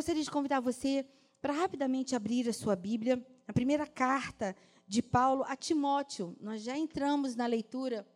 [0.00, 1.04] gostaria de convidar você
[1.42, 4.56] para rapidamente abrir a sua Bíblia, a primeira carta
[4.88, 6.34] de Paulo a Timóteo.
[6.40, 8.08] Nós já entramos na leitura.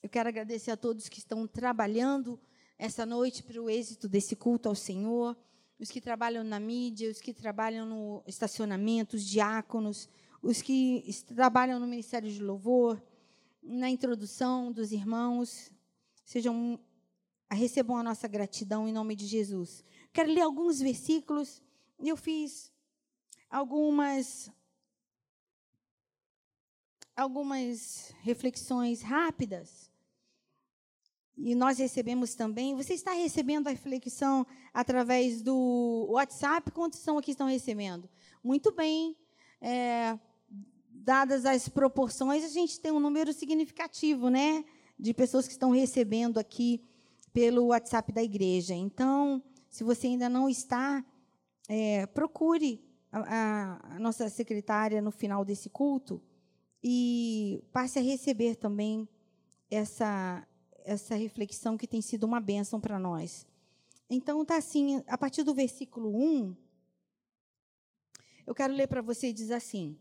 [0.00, 2.38] Eu quero agradecer a todos que estão trabalhando
[2.78, 5.36] essa noite para o êxito desse culto ao Senhor,
[5.76, 10.08] os que trabalham na mídia, os que trabalham no estacionamento, os diáconos,
[10.40, 11.04] os que
[11.34, 13.02] trabalham no Ministério de Louvor,
[13.60, 15.72] na introdução dos irmãos.
[16.24, 16.78] Sejam
[17.54, 19.84] recebam a nossa gratidão em nome de Jesus.
[20.16, 21.62] Quero ler alguns versículos.
[22.00, 22.72] Eu fiz
[23.50, 24.50] algumas
[27.14, 29.92] algumas reflexões rápidas.
[31.36, 32.74] E nós recebemos também.
[32.74, 36.70] Você está recebendo a reflexão através do WhatsApp?
[36.70, 38.08] Quantos são aqui estão recebendo?
[38.42, 39.14] Muito bem.
[39.60, 40.18] É,
[40.88, 44.64] dadas as proporções, a gente tem um número significativo, né?
[44.98, 46.82] De pessoas que estão recebendo aqui
[47.34, 48.72] pelo WhatsApp da igreja.
[48.72, 49.42] Então,
[49.76, 51.04] se você ainda não está,
[51.68, 56.18] é, procure a, a, nossa secretária no final desse culto
[56.82, 59.06] e passe a receber também
[59.70, 60.48] essa,
[60.82, 63.46] essa reflexão que tem sido uma bênção para nós.
[64.08, 66.56] Então, está assim, a partir do versículo 1,
[68.46, 69.98] eu quero ler para você, diz assim.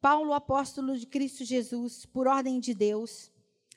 [0.00, 3.30] Paulo, apóstolo de Cristo Jesus, por ordem de Deus,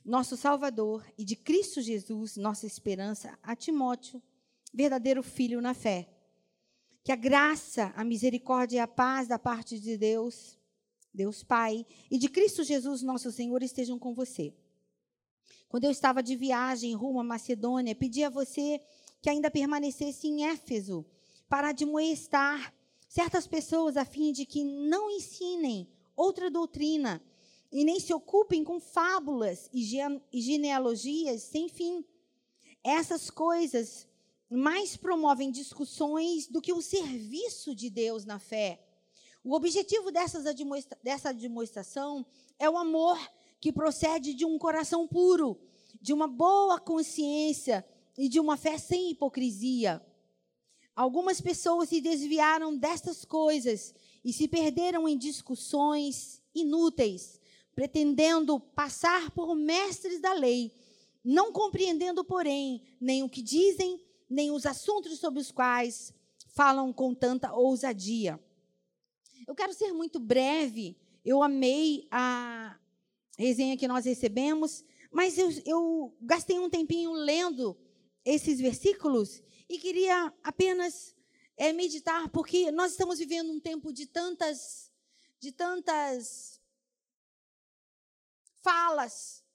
[0.07, 4.23] nosso Salvador, e de Cristo Jesus, nossa esperança, a Timóteo,
[4.73, 6.07] verdadeiro filho na fé.
[7.03, 10.57] Que a graça, a misericórdia e a paz da parte de Deus,
[11.13, 14.53] Deus Pai, e de Cristo Jesus, nosso Senhor, estejam com você.
[15.67, 18.79] Quando eu estava de viagem rumo à Macedônia, pedi a você
[19.21, 21.05] que ainda permanecesse em Éfeso
[21.49, 22.73] para admoestar
[23.09, 27.21] certas pessoas a fim de que não ensinem outra doutrina
[27.71, 32.05] e nem se ocupem com fábulas e genealogias sem fim.
[32.83, 34.07] Essas coisas
[34.49, 38.81] mais promovem discussões do que o serviço de Deus na fé.
[39.43, 42.25] O objetivo dessa demonstração
[42.57, 43.17] é o amor
[43.59, 45.59] que procede de um coração puro,
[46.01, 47.85] de uma boa consciência
[48.17, 50.01] e de uma fé sem hipocrisia.
[50.95, 53.93] Algumas pessoas se desviaram destas coisas
[54.23, 57.39] e se perderam em discussões inúteis
[57.77, 60.73] pretendendo passar por mestres da lei,
[61.23, 66.11] não compreendendo, porém, nem o que dizem, nem os assuntos sobre os quais
[66.55, 68.43] falam com tanta ousadia.
[69.47, 70.97] Eu quero ser muito breve.
[71.23, 72.79] Eu amei a
[73.37, 77.77] resenha que nós recebemos, mas eu, eu gastei um tempinho lendo
[78.25, 79.39] esses versículos
[79.69, 81.15] e queria apenas
[81.55, 84.91] é, meditar, porque nós estamos vivendo um tempo de tantas,
[85.39, 86.56] de tantas
[88.67, 89.45] falas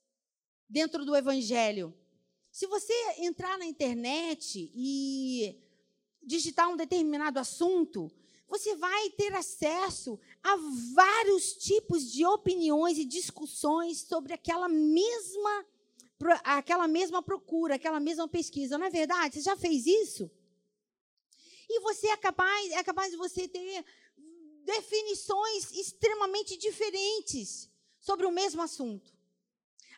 [0.67, 1.93] dentro do Evangelho.
[2.51, 5.55] Se você entrar na internet e
[6.23, 8.11] digitar um determinado assunto,
[8.47, 10.55] você vai ter acesso a
[10.95, 15.65] vários tipos de opiniões e discussões sobre aquela mesma
[16.43, 19.35] aquela mesma procura, aquela mesma pesquisa, não é verdade?
[19.35, 20.31] Você já fez isso?
[21.69, 23.85] E você é capaz, é capaz de você ter
[24.63, 27.72] definições extremamente diferentes
[28.03, 29.13] sobre o mesmo assunto.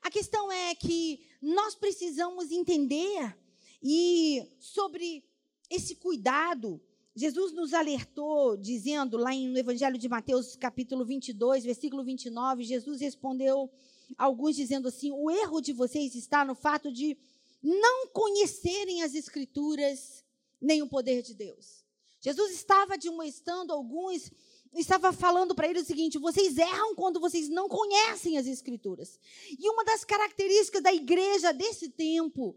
[0.04, 3.36] A questão é que nós precisamos entender
[3.82, 5.26] e sobre
[5.72, 6.80] esse cuidado.
[7.16, 13.72] Jesus nos alertou, dizendo lá no Evangelho de Mateus, capítulo 22, versículo 29, Jesus respondeu
[14.16, 17.18] a alguns dizendo assim: O erro de vocês está no fato de
[17.64, 20.24] não conhecerem as Escrituras
[20.62, 21.84] nem o poder de Deus.
[22.22, 24.32] Jesus estava admoestando alguns
[24.76, 29.18] estava falando para ele o seguinte: vocês erram quando vocês não conhecem as Escrituras.
[29.58, 32.56] E uma das características da igreja desse tempo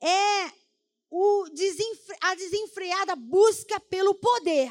[0.00, 0.52] é
[1.54, 4.70] desenfre a desenfreada busca pelo poder,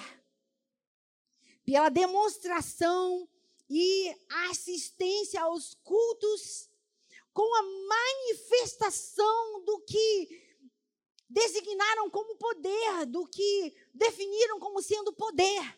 [1.65, 3.27] pela demonstração
[3.69, 4.15] e
[4.49, 6.69] assistência aos cultos,
[7.33, 10.47] com a manifestação do que
[11.29, 15.77] designaram como poder, do que definiram como sendo poder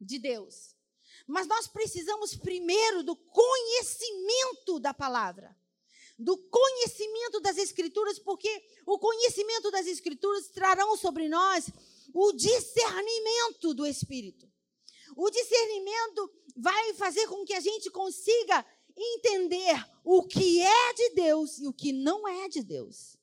[0.00, 0.74] de Deus.
[1.26, 5.56] Mas nós precisamos primeiro do conhecimento da palavra,
[6.18, 8.50] do conhecimento das Escrituras, porque
[8.86, 11.68] o conhecimento das Escrituras trarão sobre nós
[12.14, 14.50] o discernimento do Espírito.
[15.16, 18.64] O discernimento vai fazer com que a gente consiga
[18.96, 23.19] entender o que é de Deus e o que não é de Deus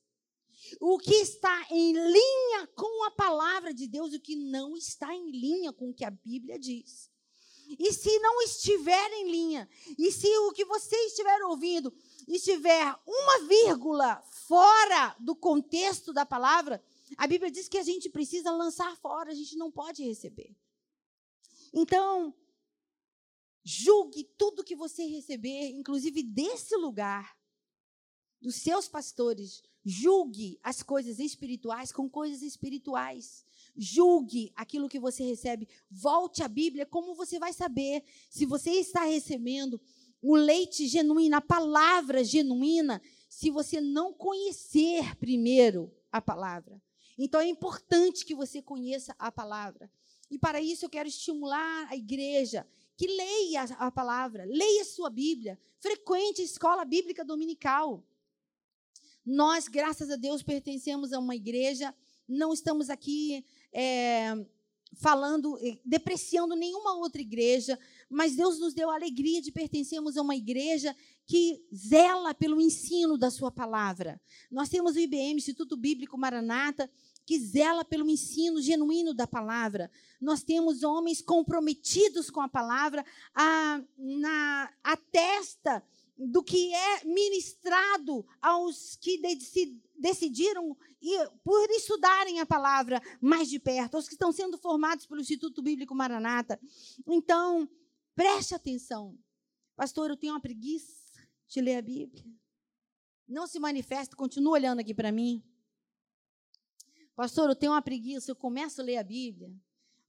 [0.79, 5.13] o que está em linha com a palavra de Deus e o que não está
[5.13, 7.09] em linha com o que a Bíblia diz.
[7.77, 11.93] E se não estiver em linha, e se o que você estiver ouvindo
[12.27, 16.81] estiver uma vírgula fora do contexto da palavra,
[17.17, 20.55] a Bíblia diz que a gente precisa lançar fora, a gente não pode receber.
[21.73, 22.33] Então,
[23.63, 27.37] julgue tudo que você receber, inclusive desse lugar,
[28.41, 29.61] dos seus pastores.
[29.89, 33.45] Julgue as coisas espirituais com coisas espirituais.
[33.73, 35.65] Julgue aquilo que você recebe.
[35.89, 39.79] Volte à Bíblia, como você vai saber se você está recebendo
[40.21, 46.81] o leite genuíno, a palavra genuína, se você não conhecer primeiro a palavra.
[47.17, 49.89] Então é importante que você conheça a palavra.
[50.29, 52.67] E para isso eu quero estimular a igreja
[52.97, 58.03] que leia a palavra, leia sua Bíblia, frequente a escola bíblica dominical.
[59.29, 61.93] Nós, graças a Deus, pertencemos a uma igreja,
[62.25, 63.43] não estamos aqui
[63.73, 64.33] é,
[64.95, 67.77] falando, depreciando nenhuma outra igreja,
[68.09, 70.95] mas Deus nos deu a alegria de pertencermos a uma igreja
[71.25, 74.17] que zela pelo ensino da sua palavra.
[74.49, 76.89] Nós temos o IBM, Instituto Bíblico Maranata,
[77.25, 79.91] que zela pelo ensino genuíno da palavra.
[80.21, 85.83] Nós temos homens comprometidos com a palavra, a, na, a testa
[86.17, 89.21] do que é ministrado aos que
[89.95, 95.21] decidiram ir, por estudarem a palavra mais de perto, aos que estão sendo formados pelo
[95.21, 96.59] Instituto Bíblico Maranata.
[97.05, 97.69] Então,
[98.15, 99.17] preste atenção.
[99.75, 102.25] Pastor, eu tenho uma preguiça de ler a Bíblia.
[103.27, 105.43] Não se manifesta, continua olhando aqui para mim.
[107.15, 109.53] Pastor, eu tenho uma preguiça, eu começo a ler a Bíblia,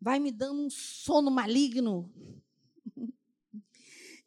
[0.01, 2.13] vai me dando um sono maligno.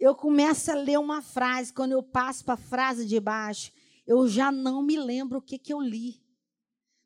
[0.02, 3.72] Eu começo a ler uma frase, quando eu passo para a frase de baixo,
[4.08, 6.20] eu já não me lembro o que, que eu li.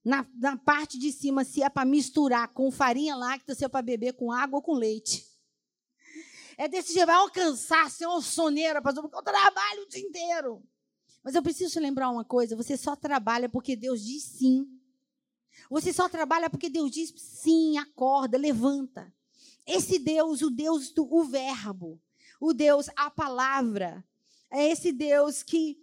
[0.02, 3.82] Na, na parte de cima, se é para misturar com farinha láctea, se é para
[3.82, 5.28] beber com água ou com leite.
[6.58, 10.64] É desse jeito, vai alcançar, ser uma soneira, porque eu trabalho o dia inteiro.
[11.22, 14.66] Mas eu preciso te lembrar uma coisa: você só trabalha porque Deus diz sim.
[15.70, 19.14] Você só trabalha porque Deus diz sim, acorda, levanta.
[19.68, 22.02] Esse Deus, o Deus do o verbo,
[22.40, 24.04] o Deus, a palavra,
[24.52, 25.78] é esse Deus que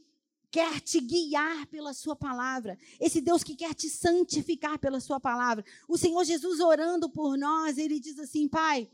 [0.50, 5.64] quer te guiar pela sua palavra, esse Deus que quer te santificar pela sua palavra.
[5.88, 8.88] O Senhor Jesus orando por nós, ele diz assim: Pai,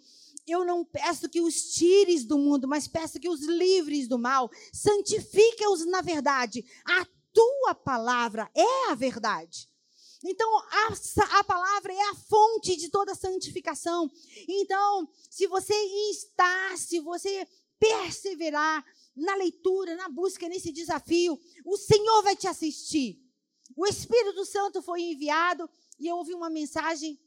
[0.46, 4.50] eu não peço que os tires do mundo, mas peço que os livres do mal,
[4.72, 6.64] santifique-os na verdade.
[6.84, 9.68] A tua palavra é a verdade.
[10.24, 14.10] Então, a, a, palavra é a fonte de toda santificação.
[14.48, 15.74] Então, se você
[16.10, 17.46] está, se você
[17.78, 18.84] perseverar
[19.14, 23.22] na leitura, na busca, nesse desafio, o Senhor vai te assistir.
[23.76, 25.68] O Espírito Santo foi enviado
[25.98, 27.18] e eu ouvi uma mensagem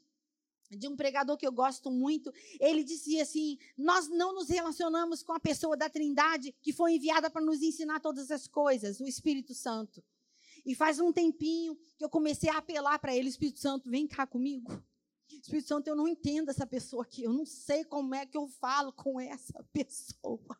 [0.69, 2.33] de um pregador que eu gosto muito.
[2.59, 7.29] Ele dizia assim: Nós não nos relacionamos com a pessoa da Trindade que foi enviada
[7.29, 10.03] para nos ensinar todas as coisas, o Espírito Santo.
[10.65, 14.27] E faz um tempinho que eu comecei a apelar para ele, Espírito Santo, vem cá
[14.27, 14.81] comigo.
[15.27, 18.47] Espírito Santo, eu não entendo essa pessoa aqui, eu não sei como é que eu
[18.47, 20.57] falo com essa pessoa.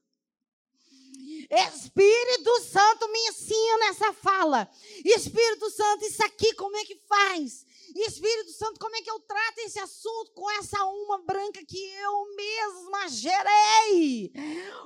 [1.50, 4.69] Espírito Santo me ensina essa fala.
[5.03, 7.65] Espírito Santo, isso aqui como é que faz?
[7.99, 12.35] Espírito Santo, como é que eu trato esse assunto com essa uma branca que eu
[12.35, 14.31] mesma gerei?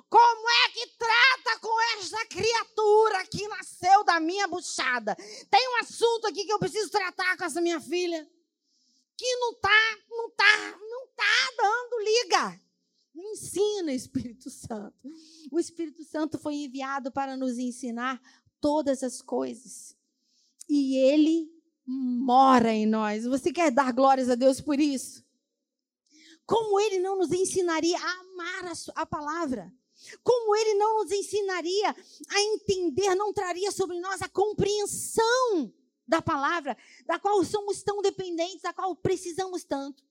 [0.09, 5.15] Como é que trata com essa criatura que nasceu da minha buchada?
[5.49, 8.27] Tem um assunto aqui que eu preciso tratar com essa minha filha
[9.17, 12.61] que não tá, não tá, não tá dando liga.
[13.13, 15.09] Me ensina, Espírito Santo.
[15.51, 18.21] O Espírito Santo foi enviado para nos ensinar
[18.59, 19.95] todas as coisas.
[20.67, 21.54] E ele
[21.85, 23.25] mora em nós.
[23.25, 25.23] Você quer dar glórias a Deus por isso?
[26.45, 29.73] Como ele não nos ensinaria a amar a, a palavra?
[30.23, 31.95] Como ele não nos ensinaria
[32.29, 35.73] a entender, não traria sobre nós a compreensão
[36.07, 40.03] da palavra, da qual somos tão dependentes, da qual precisamos tanto.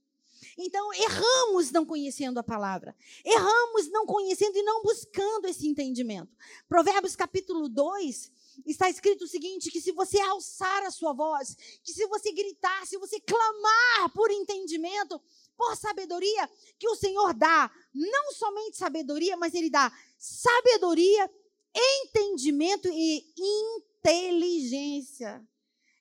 [0.58, 2.94] Então, erramos não conhecendo a palavra.
[3.24, 6.36] Erramos não conhecendo e não buscando esse entendimento.
[6.68, 8.30] Provérbios capítulo 2
[8.66, 12.86] está escrito o seguinte: que se você alçar a sua voz, que se você gritar,
[12.86, 15.20] se você clamar por entendimento,
[15.56, 21.30] por sabedoria, que o Senhor dá, não somente sabedoria, mas Ele dá sabedoria,
[21.74, 25.46] entendimento e inteligência.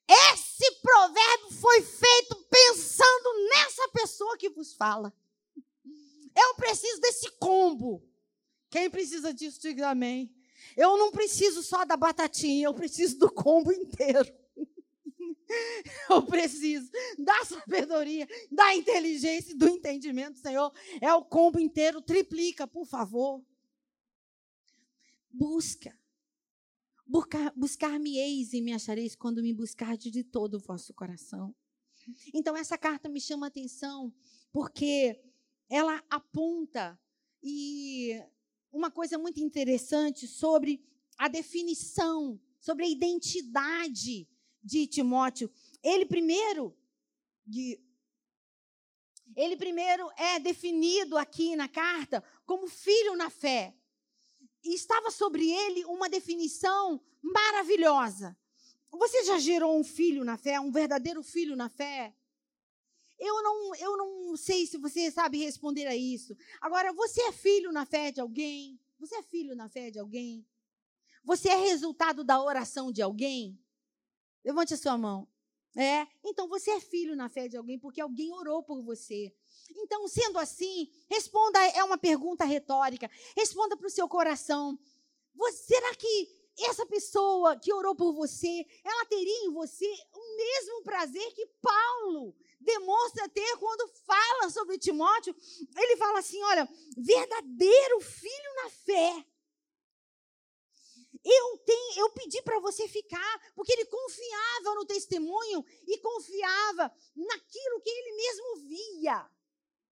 [0.08, 5.14] Esse provérbio foi feito pensando nessa pessoa que vos fala.
[6.36, 8.04] Eu preciso desse combo.
[8.70, 10.34] Quem precisa disso, diga amém.
[10.76, 14.34] Eu não preciso só da batatinha, eu preciso do combo inteiro.
[16.10, 16.90] Eu preciso
[17.20, 20.74] da sabedoria, da inteligência e do entendimento, Senhor.
[21.00, 23.44] É o combo inteiro, triplica, por favor.
[25.30, 25.96] Busca.
[27.56, 31.54] Buscar-me-eis e me achareis quando me buscardes de todo o vosso coração.
[32.34, 34.12] Então, essa carta me chama a atenção
[34.52, 35.22] porque
[35.70, 37.00] ela aponta
[37.42, 38.20] e
[38.74, 40.84] uma coisa muito interessante sobre
[41.18, 44.28] a definição, sobre a identidade
[44.64, 45.50] de Timóteo.
[45.84, 46.76] Ele primeiro,
[49.36, 53.76] ele primeiro é definido aqui na carta como filho na fé.
[54.64, 58.36] E estava sobre ele uma definição maravilhosa.
[58.92, 62.16] Você já gerou um filho na fé, um verdadeiro filho na fé?
[63.20, 66.36] Eu não, eu não sei se você sabe responder a isso.
[66.62, 68.80] Agora, você é filho na fé de alguém?
[69.00, 70.46] Você é filho na fé de alguém?
[71.24, 73.58] Você é resultado da oração de alguém?
[74.44, 75.28] Levante a sua mão.
[75.76, 79.34] É, então você é filho na fé de alguém porque alguém orou por você.
[79.72, 83.10] Então, sendo assim, responda, é uma pergunta retórica.
[83.36, 84.78] Responda para o seu coração.
[85.34, 90.84] Você, será que essa pessoa que orou por você, ela teria em você o mesmo
[90.84, 95.36] prazer que Paulo demonstra ter quando fala sobre Timóteo?
[95.76, 99.26] Ele fala assim: olha, verdadeiro filho na fé.
[101.26, 107.82] Eu, tenho, eu pedi para você ficar, porque ele confiava no testemunho e confiava naquilo
[107.82, 109.32] que ele mesmo via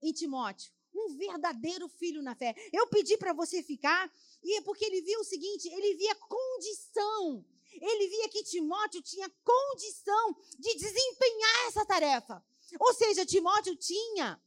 [0.01, 0.73] em Timóteo.
[0.93, 2.55] Um verdadeiro filho na fé.
[2.71, 4.11] Eu pedi para você ficar,
[4.43, 7.45] e é porque ele via o seguinte: ele via condição.
[7.73, 12.43] Ele via que Timóteo tinha condição de desempenhar essa tarefa.
[12.79, 14.41] Ou seja, Timóteo tinha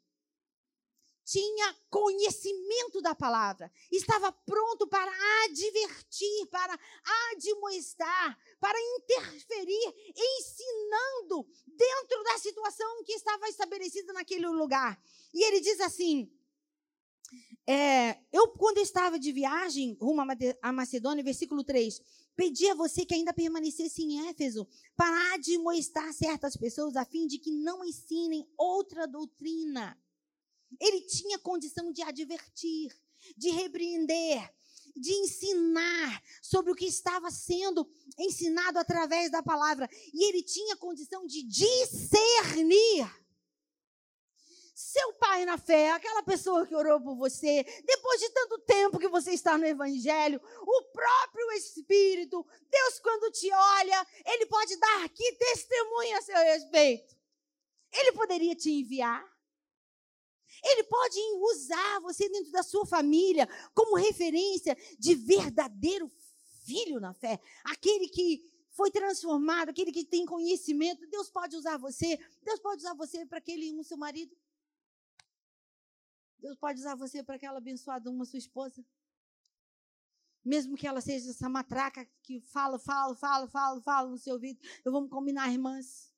[1.24, 5.10] tinha conhecimento da palavra, estava pronto para
[5.44, 6.78] advertir, para
[7.32, 15.00] admoestar, para interferir, ensinando dentro da situação que estava estabelecida naquele lugar.
[15.32, 16.30] E ele diz assim:
[17.66, 20.22] é, eu, quando estava de viagem rumo
[20.60, 22.00] a Macedônia, versículo 3,
[22.36, 27.38] pedi a você que ainda permanecesse em Éfeso para admoestar certas pessoas a fim de
[27.38, 29.98] que não ensinem outra doutrina
[30.80, 32.94] ele tinha condição de advertir,
[33.36, 34.52] de repreender,
[34.96, 39.88] de ensinar sobre o que estava sendo ensinado através da palavra.
[40.12, 43.24] E ele tinha condição de discernir.
[44.74, 49.08] Seu pai na fé, aquela pessoa que orou por você, depois de tanto tempo que
[49.08, 55.32] você está no Evangelho, o próprio Espírito, Deus, quando te olha, ele pode dar aqui
[55.32, 57.16] testemunha a seu respeito.
[57.92, 59.24] Ele poderia te enviar.
[60.62, 61.18] Ele pode
[61.52, 66.10] usar você dentro da sua família como referência de verdadeiro
[66.64, 67.40] filho na fé.
[67.64, 71.08] Aquele que foi transformado, aquele que tem conhecimento.
[71.08, 72.18] Deus pode usar você.
[72.42, 74.36] Deus pode usar você para aquele um seu marido.
[76.38, 78.84] Deus pode usar você para aquela abençoada uma sua esposa.
[80.44, 84.60] Mesmo que ela seja essa matraca que fala, fala, fala, fala, fala no seu ouvido.
[84.84, 86.12] Eu vou combinar, irmãs.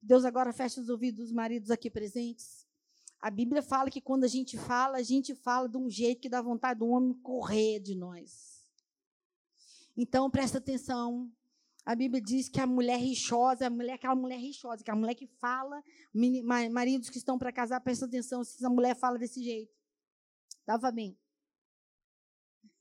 [0.00, 2.59] Deus agora fecha os ouvidos dos maridos aqui presentes.
[3.20, 6.28] A Bíblia fala que quando a gente fala, a gente fala de um jeito que
[6.28, 8.64] dá vontade do homem correr de nós.
[9.94, 11.30] Então, presta atenção.
[11.84, 15.14] A Bíblia diz que a mulher rixosa, a mulher, aquela mulher rixosa, que a mulher
[15.14, 15.82] que fala,
[16.70, 19.72] maridos que estão para casar, presta atenção se essa mulher fala desse jeito.
[20.60, 21.18] Estava bem.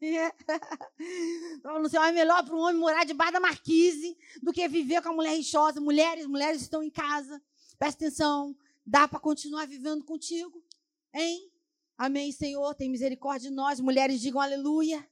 [1.58, 5.10] Então, não é melhor para um homem morar debaixo da marquise do que viver com
[5.10, 5.82] a mulher rixosa.
[5.82, 7.42] Mulheres, mulheres estão em casa.
[7.78, 8.56] Presta atenção.
[8.90, 10.64] Dá para continuar vivendo contigo?
[11.14, 11.52] Hein?
[11.96, 12.74] Amém, Senhor.
[12.74, 13.80] Tem misericórdia de nós.
[13.80, 15.08] Mulheres, digam aleluia.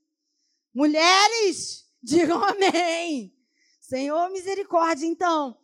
[0.74, 3.31] Mulheres, digam amém.
[3.79, 5.05] Senhor, misericórdia.
[5.05, 5.55] Então,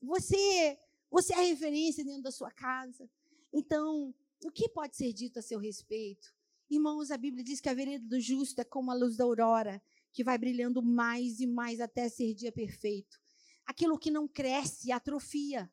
[0.00, 0.78] você,
[1.10, 3.10] você é referência dentro da sua casa.
[3.52, 6.32] Então, o que pode ser dito a seu respeito?
[6.70, 9.82] Irmãos, a Bíblia diz que a vereda do justo é como a luz da aurora,
[10.12, 13.20] que vai brilhando mais e mais até ser dia perfeito.
[13.66, 15.68] Aquilo que não cresce atrofia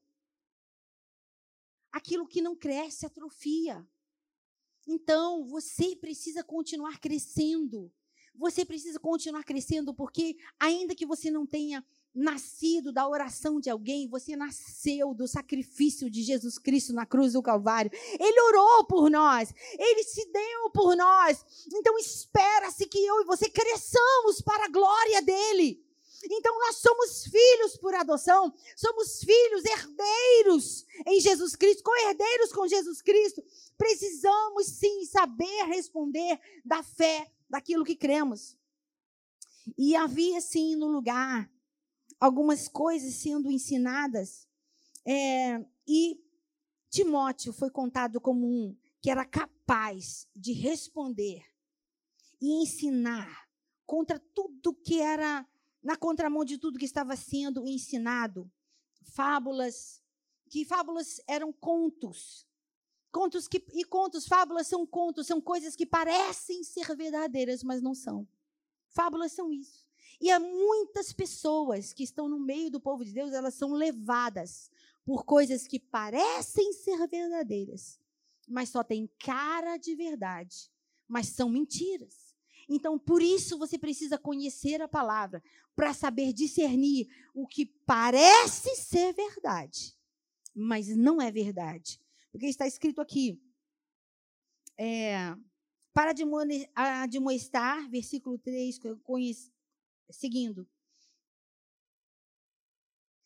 [1.93, 3.87] aquilo que não cresce atrofia.
[4.85, 7.89] Então, você precisa continuar crescendo.
[8.35, 14.07] Você precisa continuar crescendo, porque ainda que você não tenha nascido da oração de alguém,
[14.07, 17.91] você nasceu do sacrifício de Jesus Cristo na cruz do Calvário.
[18.19, 21.45] Ele orou por nós, ele se deu por nós.
[21.73, 25.83] Então espera-se que eu e você cresçamos para a glória dele.
[26.23, 33.01] Então nós somos filhos por adoção, somos filhos herdeiros em Jesus Cristo, co-herdeiros com Jesus
[33.01, 33.43] Cristo.
[33.77, 38.57] Precisamos sim saber responder da fé, daquilo que cremos.
[39.77, 41.49] E havia sim no lugar
[42.19, 44.47] algumas coisas sendo ensinadas,
[45.05, 46.17] é, e
[46.89, 51.43] Timóteo foi contado como um que era capaz de responder
[52.41, 53.49] e ensinar
[53.85, 55.45] contra tudo que era
[55.83, 58.49] na contramão de tudo que estava sendo ensinado.
[59.01, 60.01] Fábulas,
[60.49, 62.47] que fábulas eram contos.
[63.11, 67.93] Contos que, e contos, fábulas são contos, são coisas que parecem ser verdadeiras, mas não
[67.93, 68.27] são.
[68.87, 69.87] Fábulas são isso.
[70.19, 74.71] E há muitas pessoas que estão no meio do povo de Deus, elas são levadas
[75.05, 77.99] por coisas que parecem ser verdadeiras,
[78.47, 80.71] mas só têm cara de verdade,
[81.07, 82.32] mas são mentiras.
[82.69, 85.43] Então, por isso você precisa conhecer a palavra,
[85.75, 89.97] para saber discernir o que parece ser verdade,
[90.53, 91.99] mas não é verdade.
[92.31, 93.41] Porque está escrito aqui,
[94.77, 95.35] é,
[95.93, 96.13] para
[96.75, 98.79] admoestar, versículo 3,
[100.09, 100.67] seguindo.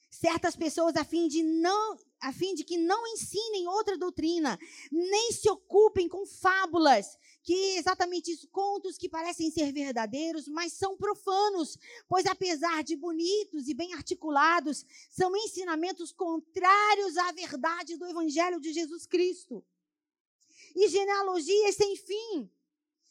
[0.09, 4.59] Certas pessoas, a fim de não a fim de que não ensinem outra doutrina,
[4.91, 10.73] nem se ocupem com fábulas, que é exatamente isso, contos que parecem ser verdadeiros, mas
[10.73, 18.07] são profanos, pois apesar de bonitos e bem articulados, são ensinamentos contrários à verdade do
[18.07, 19.63] evangelho de Jesus Cristo.
[20.75, 22.49] E genealogias sem fim,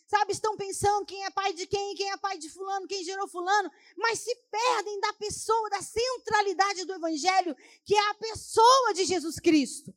[0.06, 3.26] Sabe, estão pensando quem é pai de quem, quem é pai de fulano, quem gerou
[3.26, 9.04] fulano, mas se perdem da pessoa, da centralidade do evangelho, que é a pessoa de
[9.04, 9.92] Jesus Cristo.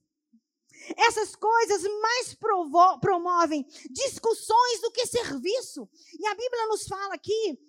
[0.98, 2.36] Essas coisas mais
[3.00, 5.88] promovem discussões do que serviço.
[6.18, 7.60] E a Bíblia nos fala aqui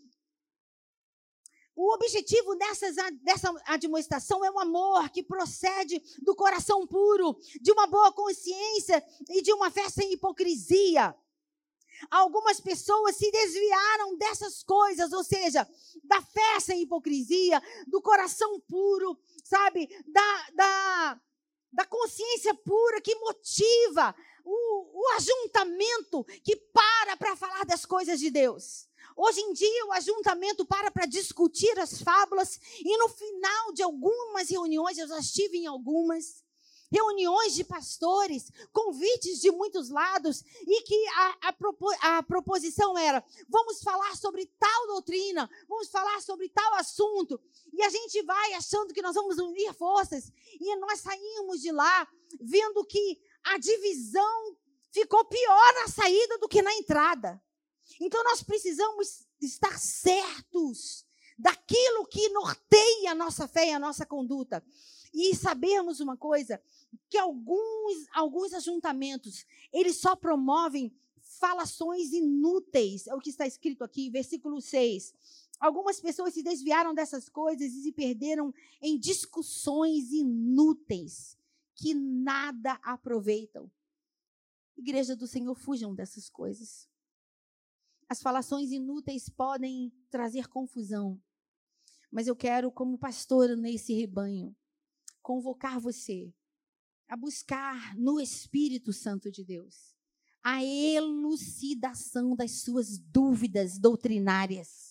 [1.83, 7.87] o objetivo dessas, dessa admoestação é o amor que procede do coração puro, de uma
[7.87, 11.17] boa consciência e de uma fé sem hipocrisia.
[12.11, 15.69] Algumas pessoas se desviaram dessas coisas, ou seja,
[16.05, 19.89] da fé sem hipocrisia, do coração puro, sabe?
[20.07, 21.21] Da, da,
[21.73, 24.15] da consciência pura que motiva
[24.45, 28.89] o, o ajuntamento que para para falar das coisas de Deus.
[29.17, 34.49] Hoje em dia, o ajuntamento para para discutir as fábulas, e no final de algumas
[34.49, 36.43] reuniões, eu já estive em algumas,
[36.91, 43.83] reuniões de pastores, convites de muitos lados, e que a, a, a, proposição era: vamos
[43.83, 47.41] falar sobre tal doutrina, vamos falar sobre tal assunto,
[47.73, 52.09] e a gente vai achando que nós vamos unir forças, e nós saímos de lá
[52.41, 54.57] vendo que a divisão
[54.93, 57.41] ficou pior na saída do que na entrada.
[58.01, 61.05] Então nós precisamos estar certos
[61.39, 64.63] daquilo que norteia a nossa fé e a nossa conduta.
[65.13, 66.63] E sabermos uma coisa,
[67.09, 73.07] que alguns, alguns ajuntamentos, eles só promovem falações inúteis.
[73.07, 75.15] É o que está escrito aqui, versículo 6.
[75.61, 81.37] Algumas pessoas se desviaram dessas coisas e se perderam em discussões inúteis
[81.75, 83.71] que nada aproveitam.
[84.77, 86.89] Igreja do Senhor, fujam dessas coisas.
[88.09, 91.21] As falações inúteis podem trazer confusão.
[92.11, 94.57] Mas eu quero, como pastora nesse rebanho,
[95.23, 96.33] convocar você
[97.11, 99.97] a buscar no Espírito Santo de Deus
[100.43, 104.90] a elucidação das suas dúvidas doutrinárias.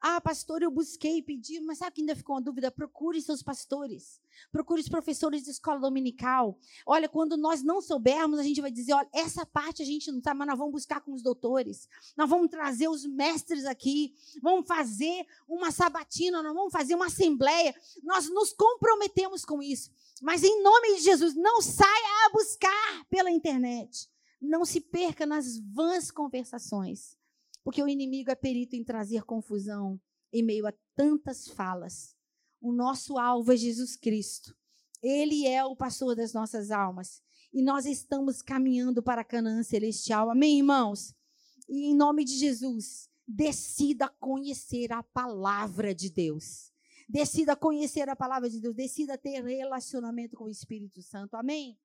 [0.00, 2.70] Ah, pastor, eu busquei pedi, mas sabe que ainda ficou uma dúvida?
[2.70, 4.20] Procure seus pastores.
[4.50, 6.58] Procure os professores de escola dominical.
[6.86, 10.22] Olha, quando nós não soubermos, a gente vai dizer: olha, essa parte a gente não
[10.22, 11.88] sabe, mas nós vamos buscar com os doutores.
[12.16, 14.14] Nós vamos trazer os mestres aqui.
[14.42, 17.74] Vamos fazer uma sabatina, nós vamos fazer uma assembleia.
[18.02, 19.90] Nós nos comprometemos com isso.
[20.22, 24.08] Mas em nome de Jesus, não saia a buscar pela internet.
[24.40, 27.16] Não se perca nas vãs conversações,
[27.64, 29.98] porque o inimigo é perito em trazer confusão
[30.32, 32.14] em meio a tantas falas.
[32.60, 34.54] O nosso alvo é Jesus Cristo.
[35.02, 37.22] Ele é o pastor das nossas almas.
[37.52, 40.30] E nós estamos caminhando para a Canaã celestial.
[40.30, 41.14] Amém, irmãos?
[41.68, 46.72] E em nome de Jesus, decida conhecer a palavra de Deus.
[47.08, 51.34] Decida conhecer a palavra de Deus, decida ter relacionamento com o Espírito Santo.
[51.34, 51.78] Amém?